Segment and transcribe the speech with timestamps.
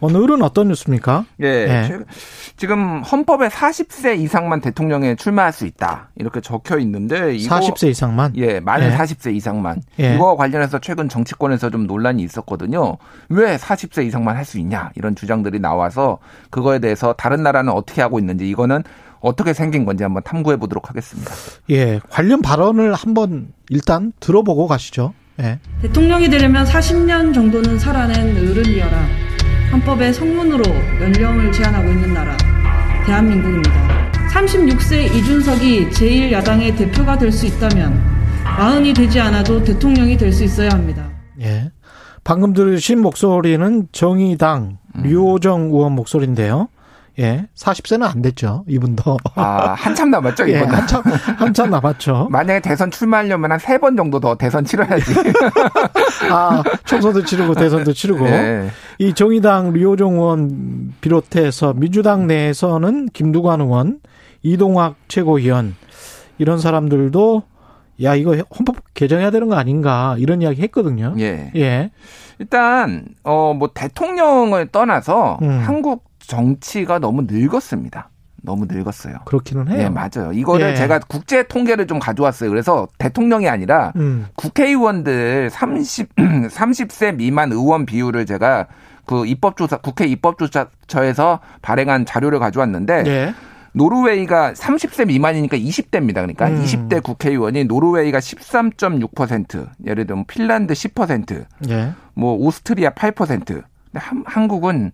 [0.00, 1.24] 오늘은 어떤 뉴스입니까?
[1.40, 1.66] 예.
[1.66, 1.98] 네.
[2.56, 6.10] 지금 헌법에 40세 이상만 대통령에 출마할 수 있다.
[6.16, 8.32] 이렇게 적혀 있는데 이거 40세 이상만?
[8.36, 8.96] 예, 만에 예.
[8.96, 9.82] 40세 이상만.
[10.00, 10.14] 예.
[10.14, 12.96] 이거 관련해서 최근 정치권에서 좀 논란이 있었거든요.
[13.28, 14.90] 왜 40세 이상만 할 수 있냐?
[14.94, 16.18] 이런 주장들이 나와서
[16.50, 18.84] 그거에 대해서 다른 나라는 어떻게 하고 있는지 이거는
[19.18, 21.32] 어떻게 생긴 건지 한번 탐구해 보도록 하겠습니다.
[21.70, 25.14] 예, 관련 발언을 한번 일단 들어보고 가시죠.
[25.40, 25.58] 예.
[25.82, 29.25] 대통령이 되려면 40년 정도는 살아낸 어른이어라.
[29.72, 30.64] 헌법의 성문으로
[31.00, 32.36] 연령을 제한하고 있는 나라
[33.04, 34.10] 대한민국입니다.
[34.32, 38.00] 36세 이준석이 제1야당의 대표가 될 수 있다면
[38.58, 41.08] 마흔이 되지 않아도 대통령이 될 수 있어야 합니다.
[41.40, 41.70] 예.
[42.24, 45.02] 방금 들으신 목소리는 정의당 음.
[45.02, 46.68] 류호정 의원 목소리인데요.
[47.18, 47.46] 예.
[47.56, 48.64] 40세는 안 됐죠.
[48.68, 49.16] 이분도.
[49.36, 50.68] 아, 한참 남았죠, 예, 이분.
[50.68, 51.02] 예, 한참,
[51.38, 52.28] 한참 남았죠.
[52.30, 55.14] 만약에 대선 출마하려면 한 세 번 정도 더 대선 치러야지.
[56.30, 58.24] 아, 총선도 치르고 대선도 치르고.
[58.24, 58.68] 네.
[58.98, 64.00] 이 정의당 류호정 의원 비롯해서 민주당 내에서는 김두관 의원,
[64.42, 65.74] 이동학 최고위원,
[66.38, 67.42] 이런 사람들도
[68.02, 71.14] 야, 이거 헌법 개정해야 되는 거 아닌가, 이런 이야기 했거든요.
[71.18, 71.50] 예.
[71.56, 71.90] 예.
[72.38, 75.60] 일단, 어, 뭐, 대통령을 떠나서 음.
[75.60, 78.10] 한국 정치가 너무 늙었습니다.
[78.42, 79.16] 너무 늙었어요.
[79.24, 79.76] 그렇기는 해요.
[79.76, 80.32] 네, 맞아요.
[80.32, 80.74] 이거를 예.
[80.74, 82.48] 제가 국제 통계를 좀 가져왔어요.
[82.48, 84.26] 그래서 대통령이 아니라 음.
[84.36, 88.68] 국회의원들 30 30세 미만 의원 비율을 제가
[89.04, 93.34] 그 입법조사 국회 입법조사처에서 발행한 자료를 가져왔는데 예.
[93.76, 96.14] 노르웨이가 30세 미만이니까 20대입니다.
[96.14, 96.64] 그러니까 음.
[96.64, 101.92] 20대 국회의원이 노르웨이가 13.6%, 예를 들면 핀란드 10%, 예.
[102.14, 103.44] 뭐 오스트리아 8%.
[103.44, 103.62] 근데
[103.94, 104.92] 한, 한국은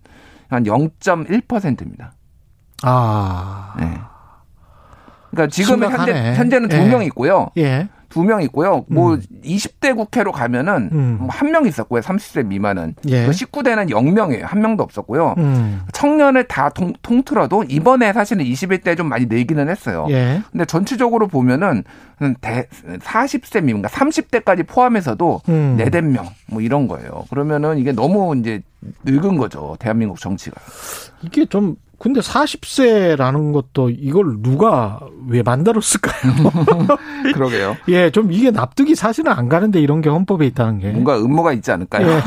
[0.49, 2.11] 한 0.1%입니다.
[2.83, 3.73] 아.
[3.79, 3.85] 네.
[5.31, 7.49] 그러니까 지금 현재 현재는 두 명 있고요.
[7.57, 7.87] 예.
[8.13, 8.85] 두 명 있고요.
[8.87, 9.21] 뭐 음.
[9.43, 11.17] 20대 국회로 가면은 음.
[11.21, 12.01] 뭐 한명 있었고요.
[12.01, 12.93] 30세 미만은.
[13.07, 13.27] 예.
[13.27, 14.41] 19대는 그 0명이에요.
[14.43, 15.33] 한 명도 없었고요.
[15.39, 15.81] 음.
[15.93, 20.05] 청년을 다 통, 통틀어도 이번에 사실은 21대 좀 많이 늘기는 했어요.
[20.11, 20.41] 예.
[20.51, 21.83] 근데 전체적으로 보면은
[22.39, 22.67] 대,
[22.99, 25.75] 40세 미만, 그러니까 30대까지 포함해서도 음.
[25.79, 27.25] 4, 4명 뭐 이런 거예요.
[27.31, 28.61] 그러면은 이게 너무 이제
[29.05, 29.75] 늙은 거죠.
[29.79, 30.55] 대한민국 정치가.
[31.23, 34.99] 이게 좀 근데 40세라는 것도 이걸 누가
[35.29, 36.33] 왜 만들었을까요?
[37.33, 37.77] 그러게요.
[37.87, 40.89] 예, 좀 이게 납득이 사실은 안 가는데 이런 게 헌법에 있다는 게.
[40.89, 42.05] 뭔가 음모가 있지 않을까요?
[42.05, 42.21] 예.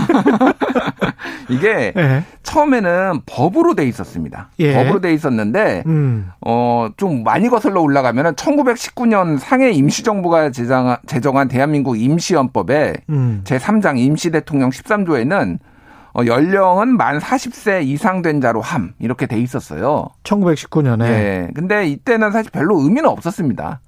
[1.54, 2.24] 이게 예.
[2.42, 4.48] 처음에는 법으로 돼 있었습니다.
[4.60, 4.72] 예.
[4.72, 6.30] 법으로 돼 있었는데 음.
[6.40, 13.42] 어좀 많이 거슬러 올라가면은 1919년 상해 임시정부가 제정한, 제정한 대한민국 임시헌법에 음.
[13.44, 15.58] 제3장 임시대통령 13조에는
[16.16, 20.08] 어, 연령은 만 40세 이상 된 자로 함 이렇게 돼 있었어요.
[20.22, 20.98] 1919년에.
[20.98, 21.50] 네.
[21.54, 23.80] 근데 이때는 사실 별로 의미는 없었습니다.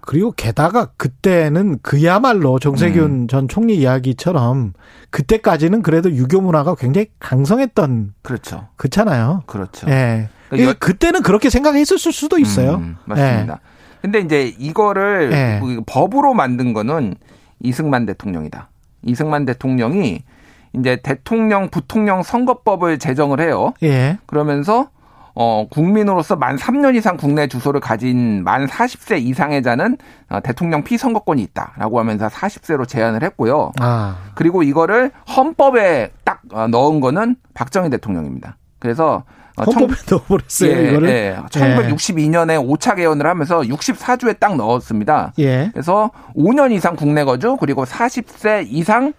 [0.00, 3.28] 그리고 게다가 그때는 그야말로 정세균 음.
[3.28, 4.72] 전 총리 이야기처럼
[5.10, 8.66] 그때까지는 그래도 유교 문화가 굉장히 강성했던 그렇죠.
[8.74, 9.44] 그렇잖아요.
[9.46, 9.88] 그렇죠.
[9.90, 10.28] 예.
[10.48, 12.76] 그러니까 그때는 그렇게 생각했을 수도 있어요.
[12.76, 13.52] 음, 맞습니다.
[13.54, 14.00] 예.
[14.02, 15.60] 근데 이제 이거를 예.
[15.86, 17.14] 법으로 만든 거는
[17.60, 18.70] 이승만 대통령이다.
[19.04, 20.24] 이승만 대통령이
[20.72, 23.72] 이제 대통령 부통령 선거법을 제정을 해요.
[23.82, 24.18] 예.
[24.26, 24.88] 그러면서
[25.34, 29.96] 어, 국민으로서 만 3년 이상 국내 주소를 가진 만 40세 이상의 자는
[30.28, 33.72] 어, 대통령 피선거권이 있다라고 하면서 40세로 제한을 했고요.
[33.80, 34.16] 아.
[34.34, 38.56] 그리고 이거를 헌법에 딱 어, 넣은 거는 박정희 대통령입니다.
[38.78, 39.24] 그래서
[39.56, 41.08] 어, 헌법에 넣어버렸어요, 예, 이거를?
[41.08, 45.32] 예, 1962년에 5차 개헌을 하면서 64조에 딱 넣었습니다.
[45.38, 45.70] 예.
[45.72, 49.12] 그래서 5년 이상 국내 거주 그리고 40세 이상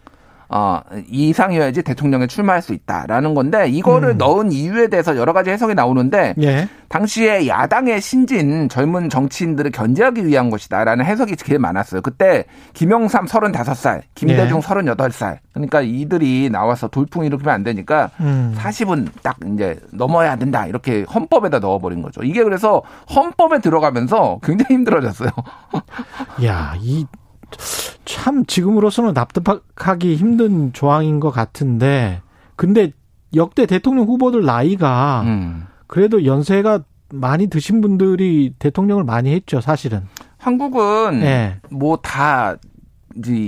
[0.54, 4.18] 어, 이상이어야지 대통령에 출마할 수 있다라는 건데 이거를 음.
[4.18, 6.68] 넣은 이유에 대해서 여러 가지 해석이 나오는데 예.
[6.90, 12.02] 당시에 야당의 신진 젊은 정치인들을 견제하기 위한 것이다라는 해석이 제일 많았어요.
[12.02, 12.44] 그때
[12.74, 14.62] 김영삼 35살, 김대중 예.
[14.62, 15.38] 38살.
[15.54, 18.54] 그러니까 이들이 나와서 돌풍 일으키면 안 되니까 음.
[18.58, 20.68] 40은 딱 이제 넘어야 된다.
[20.68, 22.24] 이렇게 헌법에다 넣어 버린 거죠.
[22.24, 22.82] 이게 그래서
[23.16, 25.30] 헌법에 들어가면서 굉장히 힘들어졌어요.
[26.44, 27.06] 야, 이
[28.06, 32.22] 참 지금으로서는 납득하기 힘든 조항인 것 같은데
[32.56, 32.92] 근데
[33.36, 35.66] 역대 대통령 후보들 나이가 음.
[35.88, 36.82] 그래도 연세가
[37.14, 40.04] 많이 드신 분들이 대통령을 많이 했죠, 사실은.
[40.38, 41.58] 한국은 네.
[41.70, 42.56] 뭐다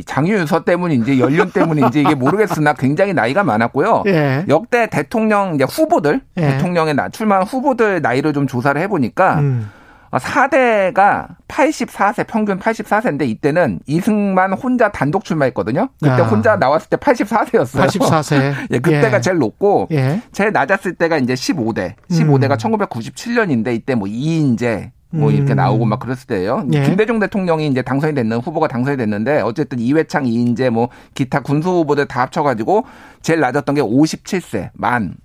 [0.05, 4.03] 장유서 때문인지 연륜 때문인지 이게 모르겠으나 굉장히 나이가 많았고요.
[4.07, 4.45] 예.
[4.49, 6.41] 역대 대통령 이제 후보들 예.
[6.41, 9.69] 대통령에 출마한 후보들 나이를 좀 조사를 해보니까 음.
[10.17, 15.89] 4대가 84세 평균 84세인데 이때는 이승만 혼자 단독 출마했거든요.
[15.99, 16.23] 그때 아.
[16.23, 17.87] 혼자 나왔을 때 84세였어요.
[17.87, 18.53] 84세.
[18.71, 19.21] 예, 그때가 예.
[19.21, 20.21] 제일 높고 예.
[20.31, 21.95] 제일 낮았을 때가 이제 15대.
[22.09, 22.75] 15대가 음.
[22.75, 25.57] 1997년인데 이때 뭐 이인재 뭐 이렇게 음.
[25.57, 26.65] 나오고 막 그랬을 때예요.
[26.73, 26.83] 예.
[26.83, 32.07] 김대중 대통령이 이제 당선이 됐는 후보가 당선이 됐는데 어쨌든 이회창, 이인재 뭐 기타 군수 후보들
[32.07, 32.85] 다 합쳐가지고
[33.21, 35.15] 제일 낮았던 게 57세 만.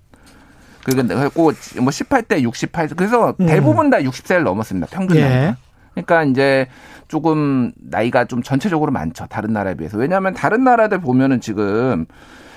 [0.95, 1.51] 그리고
[1.81, 3.45] 뭐 18대 68세 그래서 음.
[3.45, 4.87] 대부분 다 60세를 넘었습니다.
[4.91, 5.21] 평균 예.
[5.21, 5.55] 나이가.
[5.93, 6.67] 그러니까 이제
[7.07, 9.25] 조금 나이가 좀 전체적으로 많죠.
[9.27, 9.97] 다른 나라에 비해서.
[9.97, 12.05] 왜냐하면 다른 나라들 보면은 지금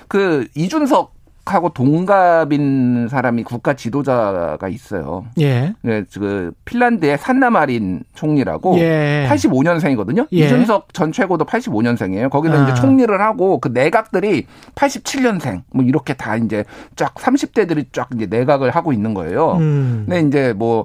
[0.08, 5.24] 그 이준석 하고 동갑인 사람이 국가 지도자가 있어요.
[5.40, 5.74] 예.
[5.82, 9.26] 네, 그 핀란드의 산나마린 총리라고 예.
[9.28, 10.28] 85년생이거든요.
[10.32, 10.36] 예.
[10.36, 12.30] 이준석 전 최고도 85년생이에요.
[12.30, 12.62] 거기서 아.
[12.64, 14.46] 이제 총리를 하고 그 내각들이
[14.76, 19.56] 87년생 뭐 이렇게 다 이제 쫙 30대들이 쫙 이제 내각을 하고 있는 거예요.
[19.56, 20.04] 음.
[20.08, 20.84] 근데 이제 뭐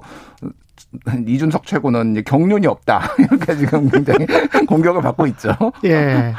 [1.26, 3.02] 이준석 최고는 이제 경륜이 없다.
[3.18, 4.26] 이렇게 지금 굉장히
[4.66, 5.54] 공격을 받고 있죠.
[5.84, 6.34] 예.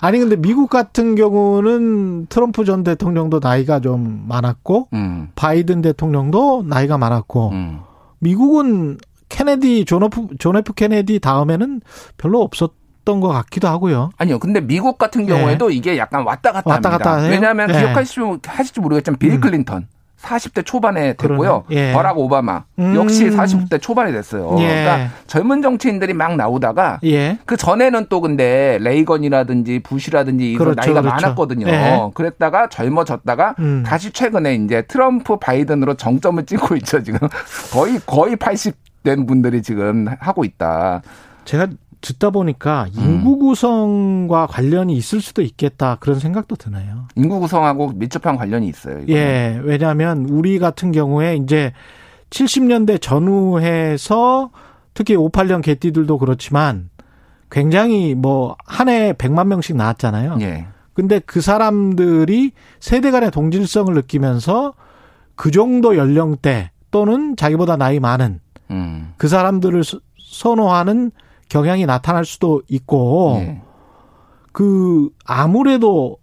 [0.00, 5.28] 아니 근데 미국 같은 경우는 트럼프 전 대통령도 나이가 좀 많았고 음.
[5.34, 7.80] 바이든 대통령도 나이가 많았고 음.
[8.20, 8.98] 미국은
[9.28, 11.80] 케네디 존 F, 존 F 케네디 다음에는
[12.16, 12.72] 별로 없었
[13.04, 14.10] 던 것 같기도 하고요.
[14.18, 14.38] 아니요.
[14.38, 15.74] 근데 미국 같은 경우에도 네.
[15.76, 17.10] 이게 약간 왔다 갔다 왔다 합니다.
[17.12, 17.78] 갔다 왜냐하면 네.
[17.80, 19.40] 기억하실지 모르겠지만 빌 음.
[19.40, 19.88] 클린턴
[20.20, 21.64] 40대 초반에 됐고요.
[21.70, 21.92] 예.
[21.92, 22.94] 버락 오바마 음.
[22.96, 24.56] 역시 40대 초반에 됐어요.
[24.58, 24.66] 예.
[24.66, 27.38] 그러니까 젊은 정치인들이 막 나오다가 예.
[27.46, 31.14] 그 전에는 또 근데 레이건이라든지 부시라든지 이런 그렇죠, 나이가 그렇죠.
[31.26, 31.68] 많았거든요.
[31.68, 32.10] 예.
[32.14, 33.84] 그랬다가 젊어졌다가 음.
[33.86, 37.02] 다시 최근에 이제 트럼프 바이든으로 정점을 찍고 있죠.
[37.02, 37.20] 지금
[37.72, 41.02] 거의 거의 80된 분들이 지금 하고 있다.
[41.44, 41.68] 제가
[42.00, 43.02] 듣다 보니까 음.
[43.02, 47.08] 인구 구성과 관련이 있을 수도 있겠다 그런 생각도 드네요.
[47.16, 49.00] 인구 구성하고 밀접한 관련이 있어요.
[49.00, 49.14] 이거는.
[49.14, 51.72] 예, 왜냐하면 우리 같은 경우에 이제
[52.30, 54.50] 70년대 전후해서
[54.94, 56.90] 특히 58년 개띠들도 그렇지만
[57.50, 60.38] 굉장히 뭐 한해 100만 명씩 나왔잖아요.
[60.40, 60.66] 예.
[60.94, 64.74] 근데 그 사람들이 세대 간의 동질성을 느끼면서
[65.36, 68.40] 그 정도 연령대 또는 자기보다 나이 많은
[68.70, 69.14] 음.
[69.16, 69.82] 그 사람들을
[70.18, 71.12] 선호하는
[71.48, 73.62] 경향이 나타날 수도 있고 네.
[74.52, 76.18] 그 아무래도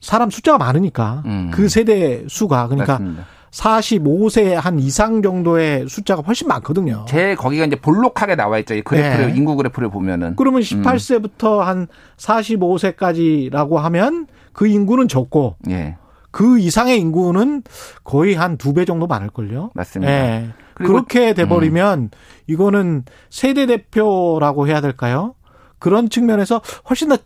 [0.00, 1.50] 사람 숫자가 많으니까 음.
[1.52, 3.24] 그 세대 수가 그러니까 맞습니다.
[3.50, 7.04] 45세 한 이상 정도의 숫자가 훨씬 많거든요.
[7.08, 8.74] 제 거기가 이제 볼록하게 나와 있죠.
[8.74, 9.36] 이 그래프를 네.
[9.36, 10.34] 인구 그래프를 보면은.
[10.36, 11.66] 그러면 18세부터 음.
[11.66, 11.86] 한
[12.16, 15.96] 45세까지라고 하면 그 인구는 적고 네.
[16.30, 17.62] 그 이상의 인구는
[18.02, 19.70] 거의 한 두 배 정도 많을걸요.
[19.74, 20.12] 맞습니다.
[20.12, 20.48] 네.
[20.74, 22.10] 그렇게 돼버리면 음.
[22.46, 25.34] 이거는 세대 대표라고 해야 될까요?
[25.78, 27.18] 그런 측면에서 훨씬 더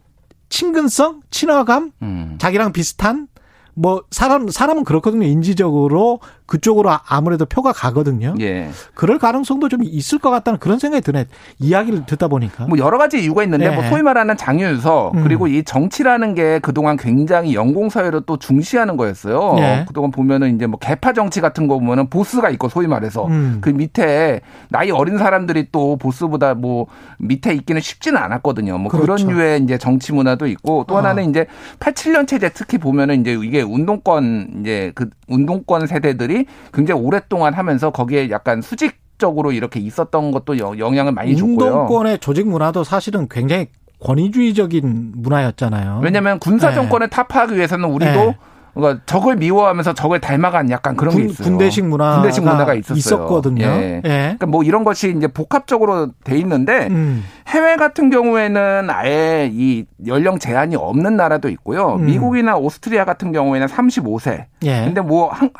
[0.48, 2.36] 친근성, 친화감, 음.
[2.38, 3.28] 자기랑 비슷한
[3.78, 5.24] 뭐 사람 사람은 그렇거든요.
[5.24, 8.34] 인지적으로 그쪽으로 아무래도 표가 가거든요.
[8.40, 8.70] 예.
[8.94, 11.26] 그럴 가능성도 좀 있을 것 같다는 그런 생각이 드네.
[11.58, 12.64] 이야기를 듣다 보니까.
[12.66, 13.70] 뭐 여러 가지 이유가 있는데 예.
[13.70, 15.22] 뭐 소위 말하는 장윤서 음.
[15.22, 19.56] 그리고 이 정치라는 게 그동안 굉장히 연공서열을 또 중시하는 거였어요.
[19.58, 19.84] 예.
[19.86, 23.58] 그동안 보면은 이제 뭐 개파 정치 같은 거 보면은 보스가 있고 소위 말해서 음.
[23.60, 26.86] 그 밑에 나이 어린 사람들이 또 보스보다 뭐
[27.18, 28.78] 밑에 있기는 쉽지는 않았거든요.
[28.78, 29.26] 뭐 그렇죠.
[29.26, 31.28] 그런 류의 이제 정치 문화도 있고 또 하나는 어.
[31.28, 31.46] 이제
[31.78, 38.30] 87년 체제 특히 보면은 이제 이게 운동권 이제 그 운동권 세대들이 굉장히 오랫동안 하면서 거기에
[38.30, 41.54] 약간 수직 적으로 이렇게 있었던 것도 영향을 많이 줬고요.
[41.54, 43.66] 운동권의 조직 문화도 사실은 굉장히
[44.00, 46.00] 권위주의적인 문화였잖아요.
[46.02, 46.76] 왜냐하면 군사 네.
[46.76, 47.16] 정권을 네.
[47.16, 48.36] 타파하기 위해서는 우리도 네.
[48.74, 51.48] 그러니까 적을 미워하면서 적을 닮아간 약간 그런 군, 게 있어요.
[51.48, 52.96] 군대식 문화 군대식 문화가 있었어요.
[52.96, 53.64] 있었거든요.
[53.64, 54.00] 예.
[54.04, 54.10] 예.
[54.10, 57.24] 그러니까 뭐 이런 것이 이제 복합적으로 돼 있는데 음.
[57.48, 61.94] 해외 같은 경우에는 아예 이 연령 제한이 없는 나라도 있고요.
[61.94, 62.06] 음.
[62.06, 64.44] 미국이나 오스트리아 같은 경우에는 35세.
[64.64, 64.84] 예.
[64.84, 65.50] 근데 뭐 한,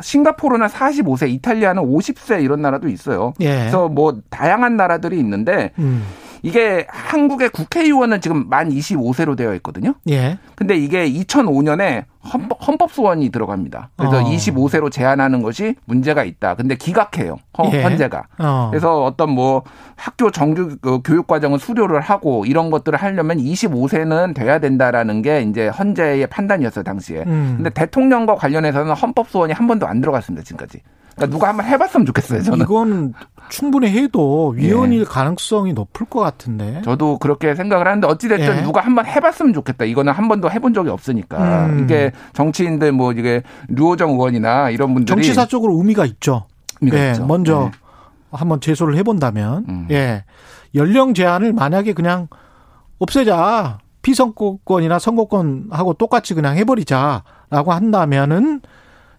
[0.00, 3.34] 싱가포르는 45세, 이탈리아는 50세 이런 나라도 있어요.
[3.40, 3.58] 예.
[3.58, 6.04] 그래서 뭐 다양한 나라들이 있는데 음.
[6.42, 9.94] 이게 한국의 국회의원은 지금 만 25세로 되어 있거든요.
[10.08, 10.38] 예.
[10.54, 13.90] 근데 이게 2005년에 헌법, 헌법 소원이 들어갑니다.
[13.96, 14.24] 그래서 어.
[14.24, 16.54] 25세로 제한하는 것이 문제가 있다.
[16.54, 17.38] 근데 기각해요.
[17.56, 17.82] 헌, 예.
[17.82, 18.26] 헌재가.
[18.38, 18.68] 어.
[18.70, 19.62] 그래서 어떤 뭐
[19.96, 25.68] 학교 정규 그 교육 과정을 수료를 하고 이런 것들을 하려면 25세는 돼야 된다라는 게 이제
[25.68, 27.24] 헌재의 판단이었어요, 당시에.
[27.26, 27.54] 음.
[27.56, 30.80] 근데 대통령과 관련해서는 헌법 소원이 한 번도 안 들어갔습니다, 지금까지.
[31.18, 32.42] 그러니까 누가 한번 해봤으면 좋겠어요.
[32.42, 32.64] 저는.
[32.64, 33.12] 이건
[33.50, 35.04] 충분히 해도 위헌일 예.
[35.04, 36.80] 가능성이 높을 것 같은데.
[36.84, 38.62] 저도 그렇게 생각을 하는데 어찌됐든 예.
[38.62, 39.84] 누가 한번 해봤으면 좋겠다.
[39.84, 41.66] 이거는 한 번도 해본 적이 없으니까.
[41.66, 41.84] 음.
[41.84, 46.46] 이게 정치인들 뭐 이게 류호정 의원이나 이런 분들이 정치사적으로 의미가 있죠.
[46.80, 47.10] 의미가 예.
[47.10, 47.26] 있죠.
[47.26, 47.78] 먼저 예.
[48.30, 49.88] 한번 제소를 해본다면 음.
[49.90, 50.24] 예
[50.74, 52.28] 연령 제한을 만약에 그냥
[52.98, 58.60] 없애자 피선거권이나 선거권하고 똑같이 그냥 해버리자라고 한다면은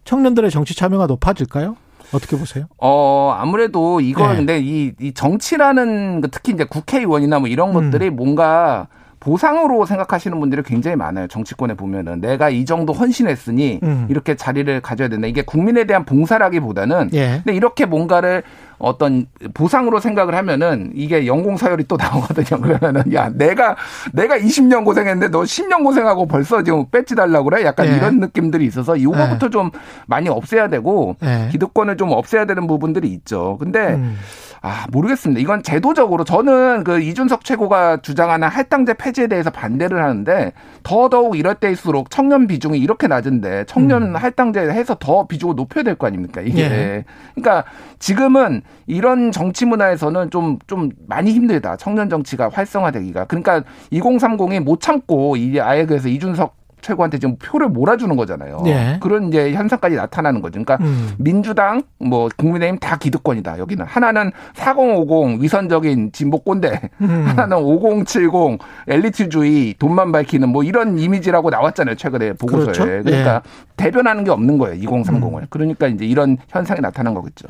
[0.05, 1.75] 청년들의 정치 참여가 높아질까요?
[2.11, 2.65] 어떻게 보세요?
[2.77, 4.35] 어, 아무래도 이걸 네.
[4.37, 7.91] 근데 이, 이 정치라는 그 특히 이제 국회의원이나 뭐 이런 음.
[7.91, 8.87] 것들이 뭔가
[9.19, 11.27] 보상으로 생각하시는 분들이 굉장히 많아요.
[11.27, 14.07] 정치권에 보면은 내가 이 정도 헌신했으니 음.
[14.09, 15.27] 이렇게 자리를 가져야 된다.
[15.27, 17.41] 이게 국민에 대한 봉사라기보다는 예.
[17.43, 18.43] 근데 이렇게 뭔가를
[18.77, 22.61] 어떤 보상으로 생각을 하면은 이게 연공 서열이 또 나오거든요.
[22.63, 23.75] 그러면은 야 내가
[24.13, 27.65] 내가 20년 고생했는데 너 10년 고생하고 벌써 지금 배지 달라고 그래?
[27.65, 27.97] 약간 예.
[27.97, 29.49] 이런 느낌들이 있어서 이거부터 예.
[29.49, 29.69] 좀
[30.07, 31.49] 많이 없애야 되고 예.
[31.51, 33.57] 기득권을 좀 없애야 되는 부분들이 있죠.
[33.59, 34.17] 근데 음.
[34.61, 35.39] 아, 모르겠습니다.
[35.39, 40.51] 이건 제도적으로 저는 그 이준석 최고가 주장하는 할당제 폐지에 대해서 반대를 하는데
[40.83, 44.15] 더더욱 이럴 때일수록 청년 비중이 이렇게 낮은데 청년 음.
[44.15, 46.41] 할당제 해서 더 비중을 높여야 될 거 아닙니까?
[46.41, 46.61] 이게.
[46.63, 47.05] 예.
[47.35, 47.63] 그러니까
[47.99, 51.77] 지금은 이런 정치 문화에서는 좀, 좀 많이 힘들다.
[51.77, 53.25] 청년 정치가 활성화되기가.
[53.25, 53.63] 그러니까
[53.93, 58.63] 2030이 못 참고 이 아예 그래서 이준석 최고한테 지금 표를 몰아주는 거잖아요.
[58.65, 58.97] 예.
[59.01, 60.63] 그런 이제 현상까지 나타나는 거죠.
[60.63, 61.11] 그러니까 음.
[61.17, 63.59] 민주당, 뭐 국민의힘 다 기득권이다.
[63.59, 67.25] 여기는 하나는 4050 위선적인 진보 꼰대, 음.
[67.27, 71.95] 하나는 5070 엘리트주의 돈만 밝히는 뭐 이런 이미지라고 나왔잖아요.
[71.95, 72.73] 최근에 보고서에.
[72.73, 72.85] 그렇죠?
[72.85, 73.41] 그러니까 예.
[73.75, 74.81] 대변하는 게 없는 거예요.
[74.81, 75.41] 2030을.
[75.41, 75.45] 음.
[75.49, 77.47] 그러니까 이제 이런 현상이 나타난 거겠죠.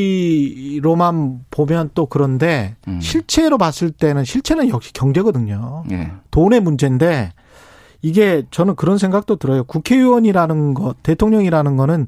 [0.00, 3.00] 이미지로만 보면 또 그런데 음.
[3.00, 5.84] 실체로 봤을 때는 실체는 역시 경제거든요.
[5.90, 6.12] 예.
[6.30, 7.32] 돈의 문제인데
[8.02, 9.64] 이게 저는 그런 생각도 들어요.
[9.64, 12.06] 국회의원이라는 것, 대통령이라는 거는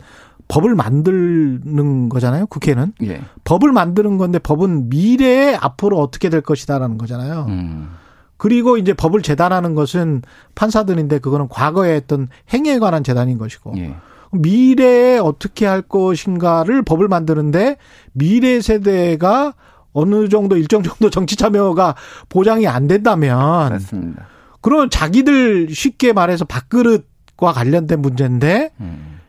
[0.49, 2.47] 법을 만드는 거잖아요.
[2.47, 3.23] 국회는 예.
[3.45, 7.47] 법을 만드는 건데 법은 미래에 앞으로 어떻게 될 것이다라는 거잖아요.
[7.49, 7.91] 음.
[8.37, 10.23] 그리고 이제 법을 재단하는 것은
[10.55, 13.95] 판사들인데 그거는 과거에 했던 행위에 관한 재단인 것이고 예.
[14.33, 17.77] 미래에 어떻게 할 것인가를 법을 만드는데
[18.13, 19.55] 미래 세대가
[19.93, 21.95] 어느 정도 일정 정도 정치 참여가
[22.29, 24.27] 보장이 안 된다면 맞습니다.
[24.63, 29.21] 그런 자기들 쉽게 말해서 밥그릇과 관련된 문제인데 음.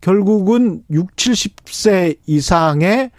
[0.00, 3.10] 결국은 6, 70세 이상의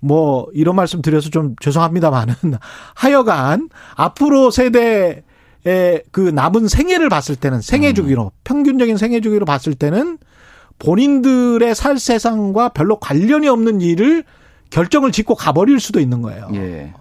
[0.00, 2.34] 뭐 이런 말씀 드려서 좀 죄송합니다만은
[2.94, 8.30] 하여간 앞으로 세대의 그 남은 생애를 봤을 때는 생애 주기로 음.
[8.44, 10.18] 평균적인 생애 주기로 봤을 때는
[10.78, 14.24] 본인들의 살 세상과 별로 관련이 없는 일을
[14.70, 16.48] 결정을 짓고 가버릴 수도 있는 거예요.
[16.54, 16.92] 예.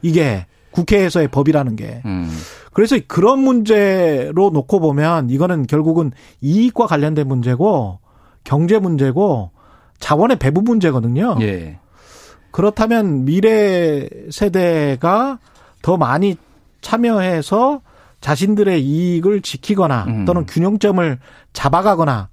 [0.00, 2.02] 이게 국회에서의 법이라는 게.
[2.04, 2.30] 음.
[2.72, 7.98] 그래서 그런 문제로 놓고 보면 이거는 결국은 이익과 관련된 문제고
[8.44, 9.50] 경제 문제고
[9.98, 11.36] 자원의 배분 문제거든요.
[11.42, 11.78] 예.
[12.52, 15.38] 그렇다면 미래 세대가
[15.82, 16.36] 더 많이
[16.80, 17.82] 참여해서
[18.20, 20.24] 자신들의 이익을 지키거나 음.
[20.24, 21.18] 또는 균형점을
[21.52, 22.29] 잡아가거나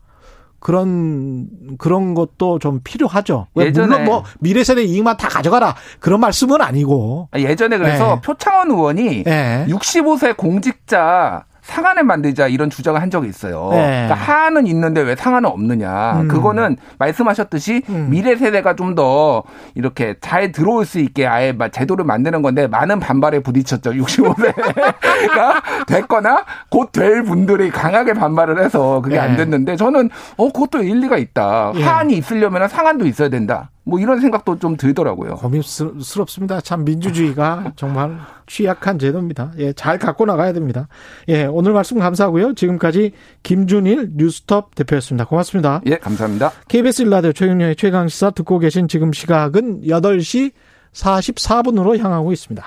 [0.60, 1.48] 그런
[1.78, 3.48] 그런 것도 좀 필요하죠.
[3.58, 8.22] 예전에 물론 뭐 미래 세대 이익만 다 가져가라 그런 말씀은 아니고 예전에 그래서 네.
[8.22, 9.66] 표창원 의원이 네.
[9.70, 13.68] 65세 공직자 상한을 만들자 이런 주장을 한 적이 있어요.
[13.72, 14.06] 네.
[14.08, 16.22] 그러니까 하한은 있는데 왜 상한은 없느냐.
[16.22, 16.28] 음.
[16.28, 18.08] 그거는 말씀하셨듯이 음.
[18.10, 19.44] 미래 세대가 좀 더
[19.76, 23.92] 이렇게 잘 들어올 수 있게 아예 제도를 만드는 건데 많은 반발에 부딪혔죠.
[23.92, 29.22] 65세가 됐거나 곧 될 분들이 강하게 반발을 해서 그게 네.
[29.22, 31.74] 안 됐는데 저는 어 그것도 일리가 있다.
[31.76, 31.84] 예.
[31.84, 33.70] 하한이 있으려면 상한도 있어야 된다.
[33.88, 35.36] 뭐 이런 생각도 좀 들더라고요.
[35.36, 36.60] 고민스럽습니다.
[36.60, 39.54] 참 민주주의가 정말 취약한 제도입니다.
[39.60, 40.90] 예, 잘 갖고 나가야 됩니다.
[41.30, 42.54] 예, 오늘 말씀 감사하고요.
[42.54, 43.14] 지금까지
[43.44, 45.26] 김준일 뉴스톱 대표였습니다.
[45.26, 45.82] 고맙습니다.
[45.86, 46.52] 예, 감사합니다.
[46.68, 50.52] KBS 일라디오 최경영의 최강시사 듣고 계신 지금 시각은 8시
[50.94, 52.66] 44분으로 향하고 있습니다.